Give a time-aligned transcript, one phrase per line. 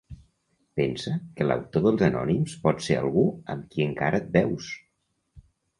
[0.79, 4.77] Pensa que l'autor dels anònims pot ser algú amb qui encara et veus.